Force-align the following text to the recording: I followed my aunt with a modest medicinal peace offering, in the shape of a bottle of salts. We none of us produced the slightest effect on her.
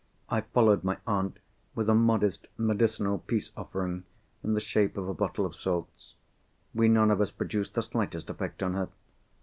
I 0.29 0.41
followed 0.41 0.83
my 0.83 0.97
aunt 1.05 1.37
with 1.75 1.87
a 1.87 1.93
modest 1.93 2.47
medicinal 2.57 3.19
peace 3.19 3.51
offering, 3.55 4.03
in 4.43 4.55
the 4.55 4.59
shape 4.59 4.97
of 4.97 5.07
a 5.07 5.13
bottle 5.13 5.45
of 5.45 5.55
salts. 5.55 6.15
We 6.73 6.87
none 6.87 7.11
of 7.11 7.21
us 7.21 7.29
produced 7.29 7.75
the 7.75 7.83
slightest 7.83 8.27
effect 8.31 8.63
on 8.63 8.73
her. 8.73 8.89